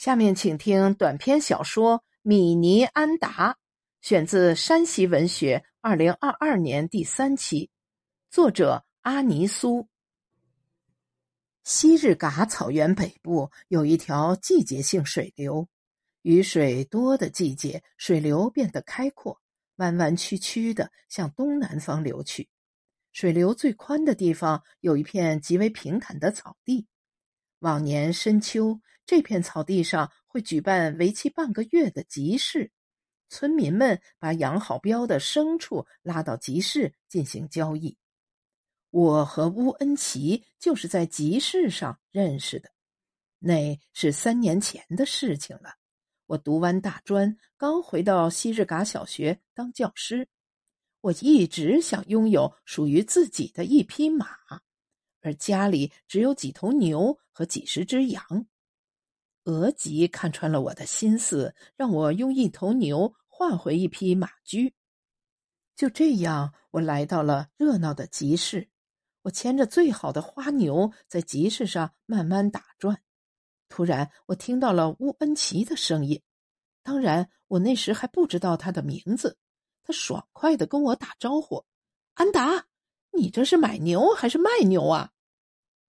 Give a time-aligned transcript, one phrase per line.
[0.00, 3.52] 下面请听短篇小说《米尼安达》，
[4.00, 7.68] 选自山西文学二零二二年第三期，
[8.30, 9.86] 作者阿尼苏。
[11.64, 15.68] 昔日嘎草原北部有一条季节性水流，
[16.22, 19.38] 雨水多的季节，水流变得开阔，
[19.76, 22.48] 弯弯曲曲的向东南方流去。
[23.12, 26.86] 水流最宽的地方有一片极为平坦的草地。
[27.58, 28.80] 往年深秋，
[29.10, 32.70] 这片草地上会举办为期半个月的集市，
[33.28, 37.98] 村民们把养好膘的牲畜拉到集市进行交易。
[38.90, 42.70] 我和乌恩奇就是在集市上认识的，
[43.40, 45.74] 那是三年前的事情了。
[46.26, 50.28] 我读完大专，刚回到西日嘎小学当教师。
[51.00, 54.28] 我一直想拥有属于自己的一匹马，
[55.20, 58.46] 而家里只有几头牛和几十只羊。
[59.44, 64.74] 额吉看穿了我的心思，让我用一头牛换回一匹马驹。
[65.74, 68.68] 就这样，我来到了热闹的集市。
[69.22, 73.02] 我牵着最好的花牛在集市上慢慢打转，
[73.68, 76.22] 突然我听到了乌恩奇的声音。
[76.82, 79.38] 当然，我那时还不知道他的名字。
[79.82, 81.64] 他爽快的跟我打招呼
[82.14, 82.66] ：“安达，
[83.12, 85.12] 你这是买牛还是卖牛啊？”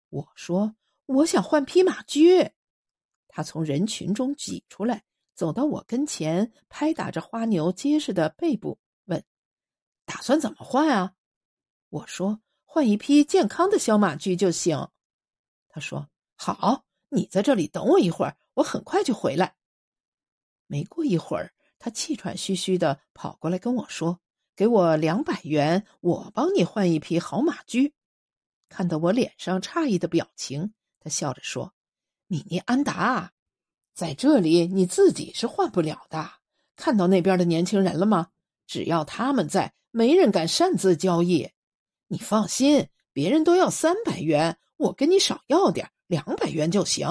[0.10, 0.76] 我说
[1.08, 2.52] ：“我想换匹马驹。”
[3.38, 5.04] 他从人群中挤出来，
[5.36, 9.24] 走到我跟前，拍打着花牛结实的背部，问
[10.06, 11.14] ：“打算怎么换啊？”
[11.90, 12.42] 我说。
[12.66, 14.90] 换一匹健康的小马驹就行，
[15.70, 19.56] 他说：“好，你在这里等我一会儿，我很快就回来。”
[20.66, 24.20] 没过一会儿，他气喘吁吁的跑过来跟我说
[24.56, 27.94] ：“给我两百元，我帮你换一匹好马驹。”
[28.68, 31.74] 看到我脸上诧异的表情，他笑着说
[32.28, 33.32] ：“米尼安达，
[33.94, 36.30] 在这里你自己是换不了的。
[36.76, 38.28] 看到那边的年轻人了吗？
[38.68, 41.50] 只要他们在，没人敢擅自交易。”
[42.10, 47.08] 你放心，别人都要三百元，我跟你少要点，两百元就行。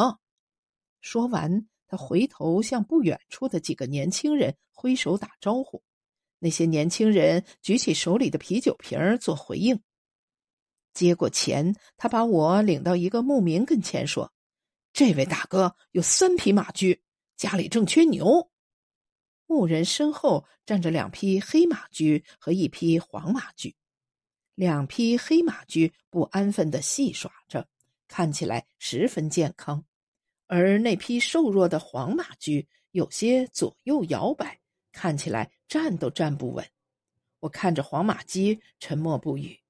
[1.00, 5.82] 说完，他回头向不远处的几个年轻人挥手打招呼。
[6.38, 9.80] 那些年轻人举起手里的啤酒瓶做回应。
[10.94, 14.32] 接过钱，他把我领到一个牧民跟前，说
[14.96, 17.02] ：“这位大哥有三匹马驹，
[17.36, 18.50] 家里正缺牛。”
[19.46, 23.76] 牧人身后站着两匹黑马驹和一匹黄马驹。
[24.54, 27.68] 两匹黑马驹不安分的戏耍着，
[28.08, 29.82] 看起来十分健康；
[30.46, 34.58] 而那匹瘦弱的黄马驹有些左右摇摆，
[34.92, 36.66] 看起来站都站不稳。
[37.40, 39.60] 我看着黄马驹，沉默不语。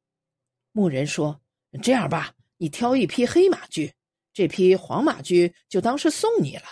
[0.71, 1.41] 牧人说
[1.83, 3.93] ：“这样吧，你挑一匹黑马驹，
[4.37, 6.65] 这匹黄马驹就当是送你了。”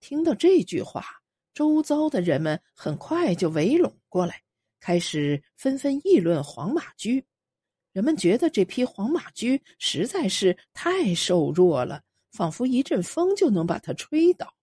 [0.00, 1.02] 听到这句话，
[1.54, 4.42] 周遭的人们很快就围拢过来。
[4.78, 7.24] 开始纷纷议论黄马驹，
[7.92, 12.02] 人们觉得这匹黄马驹实在是太瘦弱了，
[12.32, 14.54] 仿佛一阵风就能把它吹倒。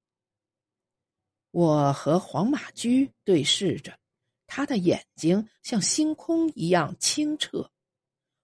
[1.50, 3.98] 我和黄马驹对视着，
[4.46, 7.72] 他的眼睛像星空一样清澈。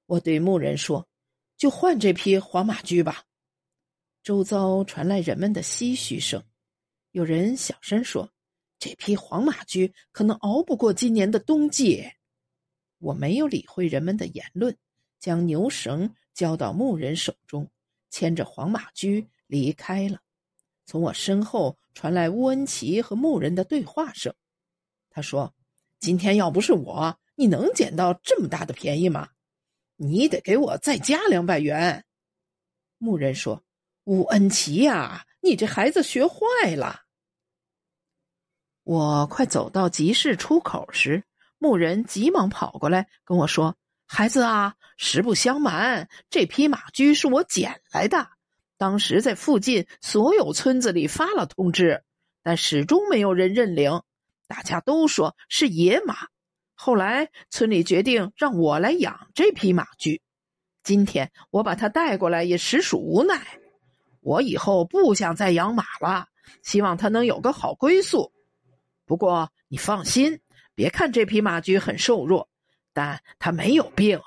[0.08, 1.08] 我对牧人说
[1.58, 3.24] ：“就换这匹黄马驹吧。”
[4.24, 6.44] 周遭传来人们的唏嘘声，
[7.12, 8.32] 有人小声说。
[8.78, 12.04] 这匹黄马驹可能熬不过今年的冬季。
[12.98, 14.76] 我没有理会人们的言论，
[15.20, 17.70] 将牛绳交到牧人手中，
[18.10, 20.20] 牵着黄马驹离开了。
[20.88, 24.34] 从我身后传来乌恩奇和牧人的对话声。
[25.12, 25.54] 他说
[26.02, 29.30] ：“今天要不是我，你能捡到这么大的便宜吗？
[29.96, 32.04] 你得给我再加两百元。”
[32.98, 33.64] 牧人说
[34.12, 37.04] ：“乌恩奇呀，你这孩子学坏了。”
[38.84, 41.24] 我快走到集市出口时，
[41.58, 48.28] 牧人急忙跑过来跟我说：“孩子啊，实不相瞒，这匹马驹是我捡来的。
[48.78, 52.04] 当时在附近所有村子里发了通知，
[52.44, 54.02] 但始终没有人认领，
[54.46, 56.28] 大家都说是野马。
[56.76, 60.22] 后来村里决定让我来养这匹马驹。
[60.84, 63.61] 今天我把它带过来，也实属无奈。
[64.22, 66.26] 我以后不想再养马了，
[66.64, 68.32] 希望它能有个好归宿。”
[69.06, 70.40] 不过你放心，
[70.74, 72.48] 别看这匹马驹很瘦弱，
[72.94, 74.20] 但它没有病。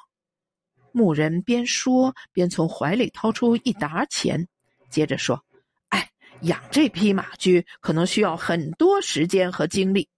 [0.93, 4.47] 牧人边说边从怀里掏出一沓钱，
[4.91, 5.43] 接着说
[5.89, 6.11] ：“哎，
[6.43, 10.09] 养这匹马驹可能需要很多时间和精力，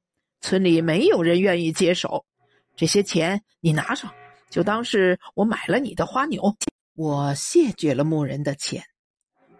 [0.41, 2.27] 村里没有人愿意接手。
[2.75, 4.13] 这些钱你拿上，
[4.51, 6.55] 就当是我买了你的花牛。”
[6.95, 8.83] 我谢绝了牧人的钱。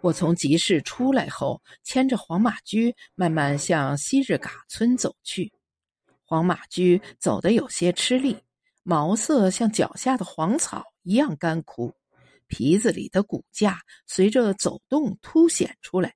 [0.07, 5.51] 我从集市出来后，牵着黄马驹慢慢向昔日嘎村走去。
[6.23, 8.37] 黄马驹走得有些吃力，
[8.83, 11.93] 毛色像脚下的黄草一样干枯，
[12.47, 16.15] 皮子里的骨架随着走动凸显出来，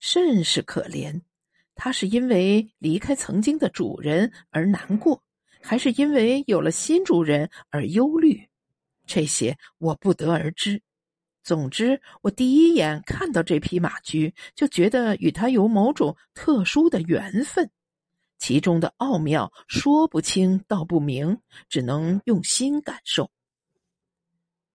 [0.00, 1.22] 甚是可怜。
[1.76, 5.22] 它是因为离开曾经的主人而难过，
[5.62, 8.48] 还是因为有了新主人而忧虑？
[9.06, 10.82] 这些我不得而知。
[11.48, 17.70] 总之，我第一眼看到这匹马驹，就觉得与它有某种特殊的缘分，
[18.36, 21.40] 其中的奥妙说不清道不明，
[21.70, 23.30] 只能用心感受。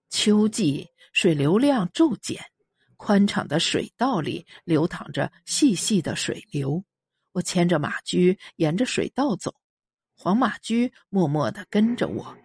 [0.10, 2.44] 秋季水流量骤减，
[2.98, 6.84] 宽敞的水道里流淌着细细的水流。
[7.34, 9.54] 我牵着马驹沿着水道走，
[10.16, 12.36] 黄马驹默默的跟着我。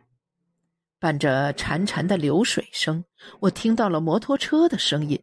[1.00, 3.04] 伴着潺潺的流水声，
[3.40, 5.22] 我听到了摩托车的声音。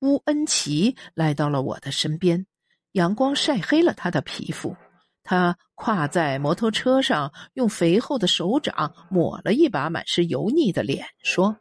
[0.00, 2.46] 乌恩奇来到了我的身边，
[2.92, 4.76] 阳光晒黑了他的皮肤。
[5.22, 11.56] 他跨在摩托车上，用肥厚的手掌抹了一把满是油腻的脸，说：“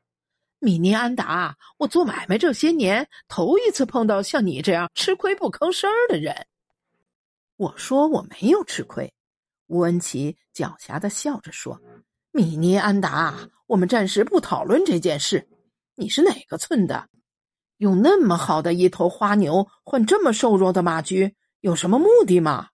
[0.60, 6.48] 米尼安达，我做买卖这些年，头一次碰到像你这样吃亏不吭声的人。”
[7.56, 9.14] 我说：“我没有吃亏。”
[9.68, 11.80] 乌恩奇狡黠的笑着说。
[12.36, 15.48] 米尼安达，我们暂时不讨论这件事。
[15.94, 17.08] 你是哪个村的？
[17.78, 22.70] 用那么好的一头花牛换这么瘦弱的马驹，有什么目的吗？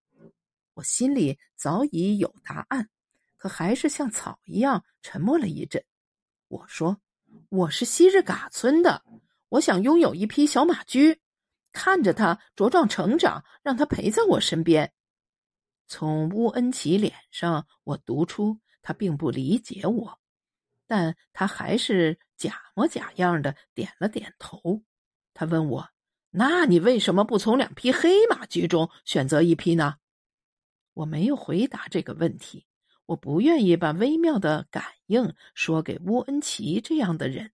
[0.76, 2.88] 我心里早已有答案，
[3.36, 5.84] 可还是像草一样沉默了一阵。
[6.48, 6.96] 我说
[7.52, 9.04] ：“我是昔日嘎村的，
[9.50, 11.20] 我想拥有一匹小马驹，
[11.74, 14.94] 看着它茁壮成长，让它陪在我身边。”
[15.86, 18.58] 从乌恩奇脸上，我读出。
[18.82, 20.20] 他并不理解我，
[20.88, 24.84] 但他还是假模假样的点了点头。
[25.34, 25.90] 他问我
[26.32, 29.96] ：“那你为什么不从两匹黑马驹中选择一匹呢？”
[30.94, 32.66] 我没有回答这个问题。
[33.06, 37.52] 我不愿意把微妙的感应说给乌恩奇这样的人。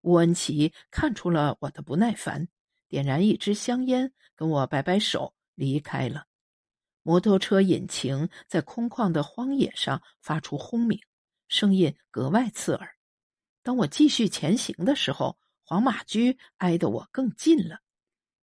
[0.00, 2.48] 乌恩奇看出了我的不耐烦，
[2.88, 6.26] 点燃一支香烟，跟我摆摆手，离开了。
[7.02, 11.00] 摩托车引擎在空旷的荒野上发出轰鸣，
[11.48, 12.96] 声音格外刺耳。
[13.62, 17.80] 当我继续前行的时候，黄马驹挨得我更近了。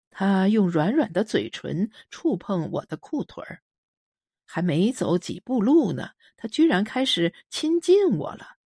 [0.10, 3.62] 他用软软的嘴唇触碰我的裤腿儿，
[4.46, 8.58] 还没走几步路呢，他居然开始亲近我了。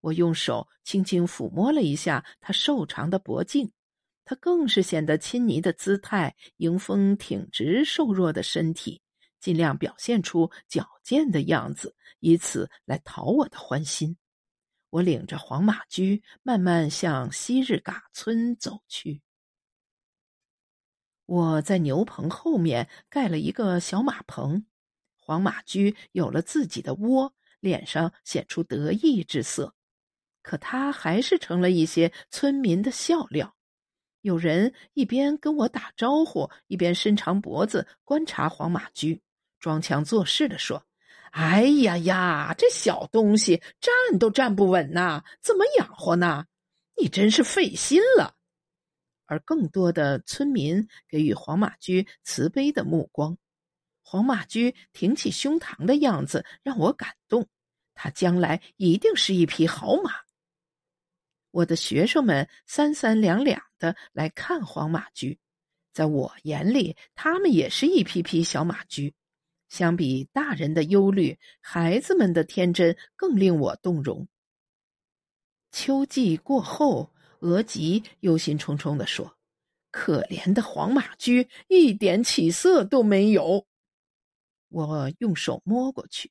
[0.00, 3.70] 我用手轻轻抚摸了一下他瘦长的脖颈，
[4.24, 9.00] 他更是显得亲昵的姿态，迎风挺直瘦弱的身体。
[9.40, 14.16] 尽量表现出矫健的样子，以此来讨我的欢心。
[14.90, 19.20] 我领着黄马驹慢慢向昔日嘎村走去。
[21.26, 24.64] 我在牛棚后面盖了一个小马棚，
[25.16, 29.74] 黄马驹有了自己的窝，脸上显出得意之色。
[30.40, 33.54] 可他还是成了一些村民的笑料。
[34.22, 39.20] 有人一边跟我打招呼，一边伸长脖子观察黄马驹。
[39.58, 40.84] 装腔作势的说
[41.32, 46.46] ：“哎呀呀，这小东西站都站不稳呐，怎么养活呢？
[46.96, 48.34] 你真是费心了。”
[49.26, 53.36] 而更多的村民给予黄马驹慈悲的目光。
[54.02, 57.46] 黄马驹挺起胸膛的样子让我感动，
[57.92, 60.12] 他将来一定是一匹好马。
[61.50, 65.38] 我的学生们三三两两的来看黄马驹，
[65.92, 69.14] 在我眼里，他们也是一匹匹小马驹。
[69.68, 74.26] 相比大人的忧虑，孩子们的天真更令我动容。
[75.70, 79.36] 秋季过后，额吉忧心忡忡地说
[79.92, 83.66] ：“可怜的黄马驹，一点起色都没有。”
[84.70, 86.30] 我用手摸过去，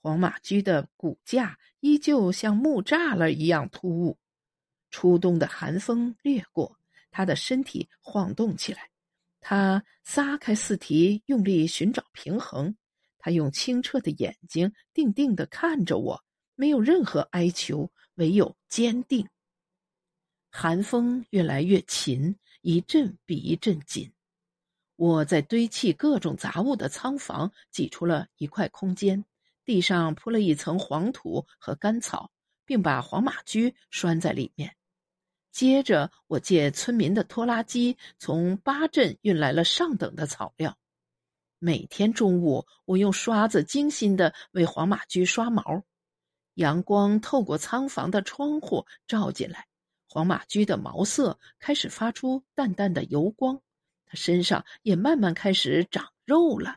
[0.00, 4.18] 黄马驹的骨架依旧像木栅栏一样突兀。
[4.90, 6.78] 初冬的寒风掠过，
[7.10, 8.90] 他的身体晃动起来。
[9.40, 12.76] 他撒开四蹄，用力寻找平衡。
[13.18, 19.28] 他用清澈的眼睛定定地看着我，没有任何哀求，唯有坚定。
[20.50, 24.12] 寒风越来越勤，一阵比一阵紧。
[24.96, 29.24] 我在堆砌各种杂物的仓房挤出了一块空间，
[29.64, 32.30] 地上铺了一层黄土和干草，
[32.64, 34.74] 并把黄马驹拴在里面。
[35.58, 40.78] 接着，我借村民的拖拉机从八镇运来了上等的草料。
[41.58, 45.82] 每天中午，我用刷子精心的为黄马驹刷毛。
[46.54, 49.66] 阳光透过仓房的窗户照进来，
[50.06, 53.60] 黄马驹的毛色开始发出淡淡的油光，
[54.06, 56.76] 它身上也慢慢开始长肉了。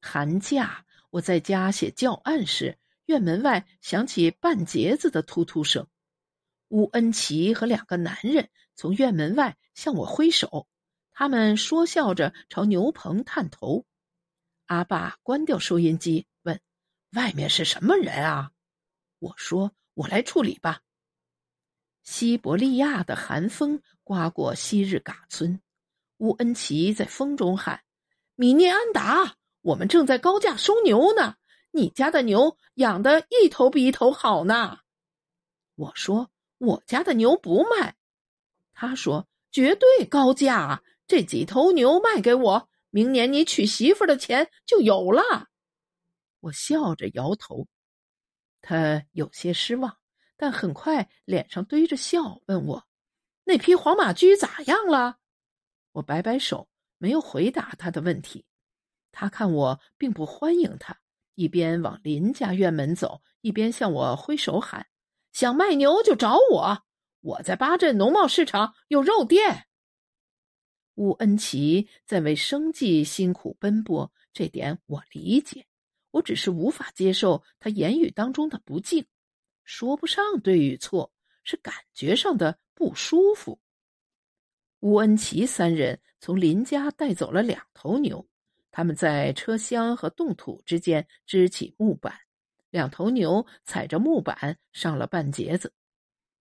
[0.00, 5.88] 寒假，我在家写教案时，院门外响起半截子的突突声。
[6.68, 10.66] 乌恩奇和两个男人从院门外向我挥手，
[11.12, 13.84] 他们说笑着朝牛棚探头。
[14.66, 16.60] 阿爸关掉收音机，问
[17.12, 18.50] ：“外面是什么人啊？”
[19.20, 20.80] 我说：“我来处理吧。”
[22.02, 25.60] 西伯利亚的寒风刮过昔日嘎村，
[26.18, 27.82] 乌恩奇在风中喊
[28.36, 31.36] ：“米涅安达。”我们正在高价收牛呢，
[31.70, 34.80] 你家的牛养的一头比一头好呢。
[35.74, 36.30] 我说
[36.64, 37.96] 我家的牛不卖，
[38.72, 45.48] 他说绝对高价，这几头牛卖给我，明年你娶媳妇的钱就有了。
[46.40, 47.66] 我笑着摇头，
[48.60, 49.96] 他有些失望，
[50.36, 52.84] 但很快脸上堆着笑，问我
[53.44, 55.18] 那匹黄马驹咋样了？
[55.92, 56.68] 我摆摆手，
[56.98, 58.44] 没有回答他的问题。
[59.12, 60.98] 他看我并不欢迎他，
[61.34, 64.86] 一边往邻家院门走，一边向我挥手喊
[65.34, 66.84] ：“想卖牛就找我，
[67.20, 69.66] 我在八镇农贸市场有肉店。”
[70.94, 75.66] 乌恩奇在为生计辛苦奔波，这点我理解。
[76.12, 79.04] 我只是无法接受他言语当中的不敬，
[79.64, 81.12] 说不上对与错，
[81.42, 83.58] 是感觉上的不舒服。
[84.80, 88.24] 乌恩奇三人从林家带走了两头牛。
[88.70, 92.16] 他们在车厢和冻土之间支起木板，
[92.74, 95.72] 两头牛踩着木板上了半截子。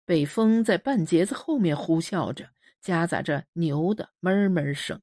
[0.07, 2.49] 北风在半截子后面呼啸着，
[2.81, 4.99] 夹杂着牛的哞哞声。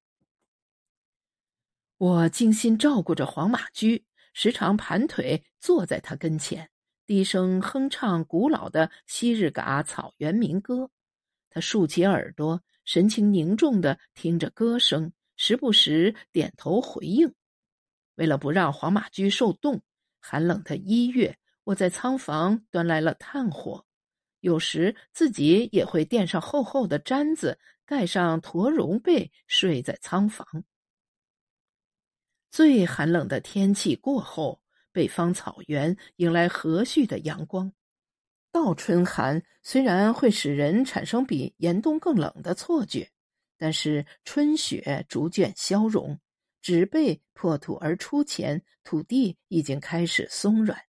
[2.00, 6.67] 我精心照顾着黄马驹，时常盘腿坐在他跟前，
[7.05, 10.89] 低声哼唱古老的昔日嘎草原民歌。
[11.51, 15.13] 他竖起耳朵，神情凝重地听着歌声。
[15.36, 17.31] 时不时点头回应。
[18.15, 19.79] 为了不让黄马驹受冻，
[20.29, 23.83] 寒冷的一月，我在仓房端来了炭火，
[24.41, 30.45] 有时自己也会垫上厚厚的毡子，盖上驼绒被，睡在仓房。
[32.51, 37.74] 最寒冷的天气过后，北方草原迎来和煦的阳光。
[38.51, 43.09] 倒春寒虽然会使人产生比严冬更冷的错觉。
[43.57, 46.19] 但是春雪逐渐消融，
[46.69, 50.79] 植被破土而出前，土地已经开始松软。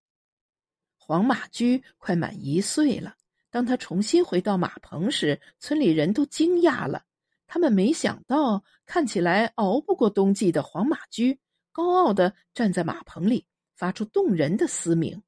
[0.95, 3.15] 黄马驹快满一岁了。
[3.49, 7.03] 当他重新回到马棚时，村里人都惊讶了。
[7.47, 11.39] 他们没想到，看起来熬不过冬季的黄马驹，
[11.71, 15.23] 高傲的站在马棚里，发出动人的嘶鸣。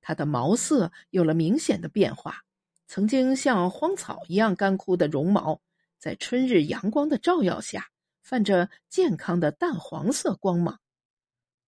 [0.00, 2.42] 它的毛色有了明显的变化，
[2.88, 5.62] 曾经像荒草一样干枯的绒毛。
[6.00, 7.88] 在春日阳光的照耀下，
[8.24, 10.80] 泛着健康的淡黄色光芒，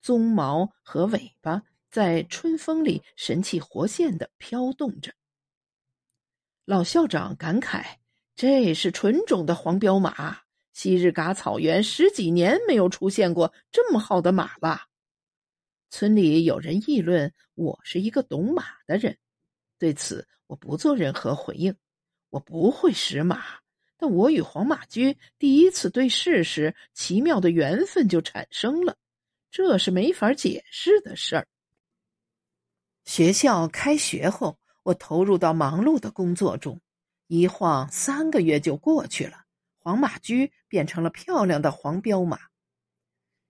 [0.02, 5.12] 鬃毛和尾巴在春风里神气活现的飘动着。
[6.64, 7.84] 老校长感慨
[8.34, 10.38] ：“这是纯种的黄骠马，
[10.72, 14.86] 昔日嘎草原十几年没有出现过这么好的马了。”
[15.90, 19.16] 村里有人议论我是一个懂马的人，
[19.78, 21.76] 对此我不做任何回应。
[22.30, 23.44] 我不会识马。
[23.98, 28.96] 但我与黄马驹第一次对视时，奇妙的缘分就产生了，
[29.50, 31.48] 这是没法解释的事儿。
[33.04, 36.80] 学校开学后，我投入到忙碌的工作中，
[37.26, 39.44] 一晃三个月就过去了，
[39.78, 42.38] 黄马驹变成了漂亮的黄骠马。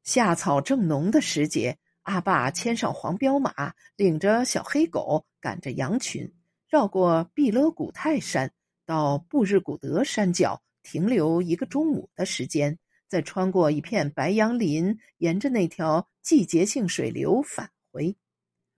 [0.05, 6.33] 夏草正浓的时节，阿爸牵上黄骠马，领着小黑狗，赶着羊群，
[6.69, 8.53] 绕过毕勒古泰山。
[8.87, 12.79] 到布日古德山脚停留一个中午的时间，
[13.09, 18.17] 再穿过一片白杨林，沿着那条季节性水流返回。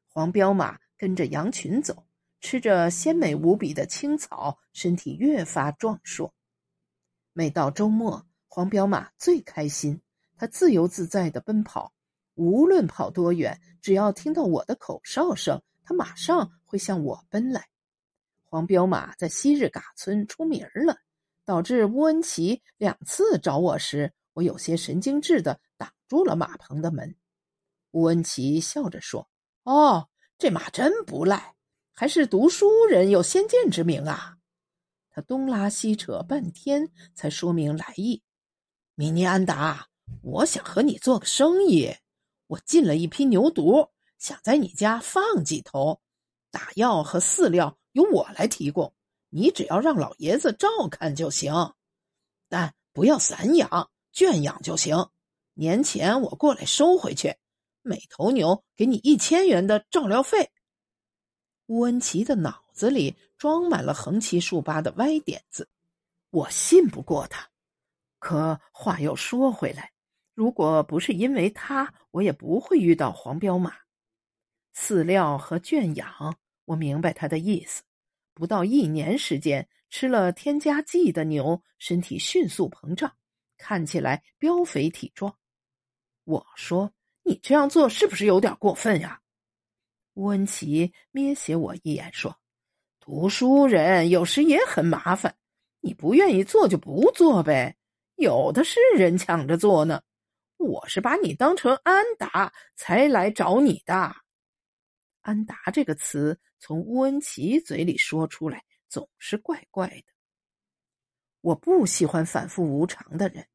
[0.08, 2.06] 黄骠马跟着羊群走，
[2.40, 6.32] 吃着鲜美无比的青草，身体越发壮硕。
[7.34, 10.00] 每到周末，黄骠马最开心，
[10.36, 11.92] 它自由自在地奔跑，
[12.34, 17.68] 无论跑多远，只要听到我的口哨声，它马上会向我奔来。
[18.50, 20.96] 黄骠马在昔日嘎村出名了，
[21.44, 27.14] 导致乌恩奇两次找我时，我有些神经质的挡住了马棚的门。
[27.90, 29.28] 乌恩奇笑着说
[29.64, 31.56] ：“哦，这马真不赖，
[31.92, 34.38] 还是读书人有先见之明啊。”
[35.12, 38.22] 他东拉西扯半天，才说明来意。
[38.94, 39.88] 米尼安达，
[40.22, 41.94] 我想和你做个生意，
[42.46, 46.00] 我进了一批牛犊，想在你家放几头，
[46.50, 47.76] 打药和饲料。
[47.98, 48.94] 由我来提供，
[49.28, 51.52] 你只要让老爷子照看就行，
[52.48, 55.10] 但不要散养，圈养就行。
[55.54, 57.34] 年前我过来收回去，
[57.82, 60.48] 每头牛给你一千元的照料费。
[61.66, 65.68] 乌恩奇的脑子里装满了横七竖八的歪点子，
[66.30, 67.50] 我信不过他。
[68.20, 69.90] 可话又说回来，
[70.34, 73.74] 如果不是因为他，我也不会遇到黄骠马。
[74.76, 77.82] 饲料和圈养，我明白他的意思。
[78.38, 83.12] 不到一年时间，吃了添加剂的牛身体迅速膨胀，
[83.56, 85.34] 看起来膘肥体壮。
[86.22, 86.92] 我说
[87.26, 89.20] ：“你这样做是不是有点过分呀？”
[90.14, 92.32] 乌恩奇瞥斜我一眼说
[93.00, 95.34] ：“读书人有时也很麻烦，
[95.80, 97.76] 你不愿意做就不做呗，
[98.14, 100.00] 有的是人抢着做呢。
[100.58, 104.14] 我是把你当成安达才来找你的。”
[105.20, 110.04] 安达这个词从乌恩奇嘴里说出来总是怪怪的。
[111.40, 113.46] 我不喜欢反复无常的人。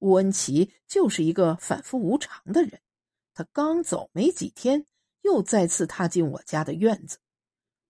[0.00, 2.80] 乌恩奇就是一个反复无常的人。
[3.34, 4.86] 他刚走没几天，
[5.22, 7.18] 又再次踏进我家的院子。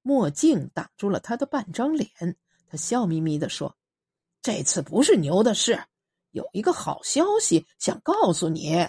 [0.02, 2.08] 墨镜挡住了他的半张脸，
[2.66, 3.76] 他笑眯眯的说
[4.42, 5.84] ：“这次不是牛的事，
[6.30, 8.88] 有一个好消息想告诉你。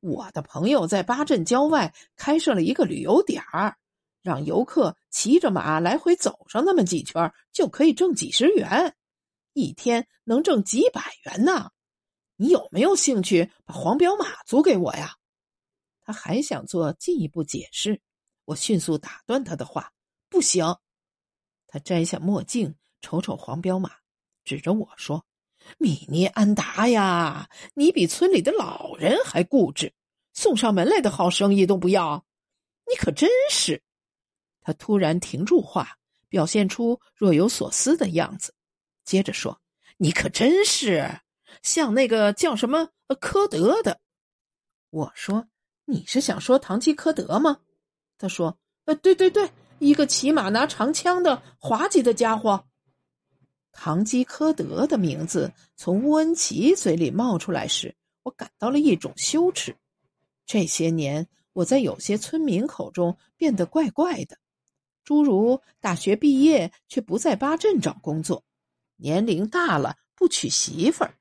[0.00, 3.76] 我的朋友在巴镇郊外开设了一个旅游点儿，
[4.22, 8.94] 让游客骑着马来回走上那么几圈，就可以挣几十元，
[9.52, 11.70] 一天能挣几百元呢。”
[12.36, 15.14] 你有没有兴趣把黄骠马租给我呀？
[16.00, 18.00] 他还想做进一步解释，
[18.46, 19.92] 我迅速打断他的话
[20.28, 20.64] ：“不行。”
[21.68, 23.92] 他摘下墨镜，瞅瞅黄骠马，
[24.44, 25.24] 指着我说
[25.78, 29.92] ：“米尼安达呀，你比村里的老人还固执，
[30.32, 32.24] 送上门来的好生意都不要，
[32.90, 33.80] 你可真是。”
[34.62, 35.96] 他突然停住话，
[36.28, 38.54] 表现出若有所思的样子，
[39.04, 39.60] 接着说
[39.98, 41.20] ：“你可真是。”
[41.62, 42.88] 像那个叫什么
[43.20, 44.00] 科德的，
[44.88, 45.46] 我说
[45.84, 47.58] 你是想说唐吉诃德吗？
[48.16, 52.64] 他说：“呃，对对对，一个骑马拿长枪的滑稽的家伙。”
[53.70, 59.76] 唐吉诃德的名字从乌恩奇嘴里冒出来时，我感到了一种羞耻。
[60.46, 64.38] 这些年，我在有些村民口中变得怪怪的，
[65.04, 68.44] 诸如大学毕业却不在八镇找工作，
[68.96, 71.14] 年龄大了不娶媳妇儿。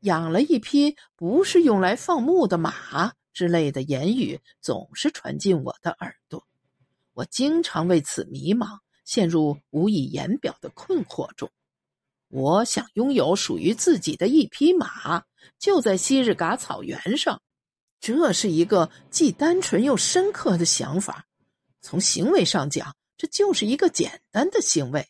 [0.00, 6.44] 养了一匹不是用来放牧的马之类的言语总是传进我的耳朵，
[7.12, 11.48] 我经常为此迷茫，陷入无以言表的困惑中。
[12.28, 15.22] 我想拥有属于自己的一匹马，
[15.58, 17.40] 就在昔日嘎草原上。
[18.00, 21.26] 这是一个既单纯又深刻的想法。
[21.80, 25.06] 从行为上讲，这就是一个简单的行为，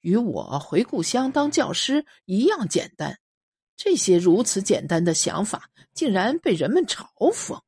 [0.00, 3.18] 与我回故乡当教师一样简单。
[3.76, 7.60] 这些如此简单的想法，竟然被人们嘲讽。